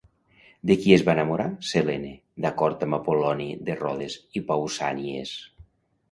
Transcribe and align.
De 0.69 0.75
qui 0.83 0.93
es 0.93 1.01
va 1.09 1.13
enamorar, 1.17 1.43
Selene, 1.71 2.13
d'acord 2.45 2.85
amb 2.85 2.97
Apol·loni 2.99 3.47
de 3.67 3.75
Rodes 3.81 4.15
i 4.41 4.43
Pausànies? 4.49 5.35